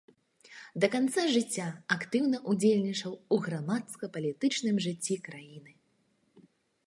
[0.83, 1.65] Да канца жыцця
[1.95, 5.71] актыўна ўдзельнічаў у грамадска-палітычным жыцці краіны.